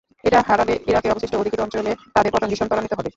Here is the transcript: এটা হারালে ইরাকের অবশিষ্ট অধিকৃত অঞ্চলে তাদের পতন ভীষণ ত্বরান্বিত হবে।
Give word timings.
এটা 0.23 0.39
হারালে 0.47 0.75
ইরাকের 0.89 1.13
অবশিষ্ট 1.13 1.33
অধিকৃত 1.35 1.61
অঞ্চলে 1.61 1.91
তাদের 2.15 2.31
পতন 2.33 2.47
ভীষণ 2.49 2.67
ত্বরান্বিত 2.67 2.93
হবে। 2.93 3.09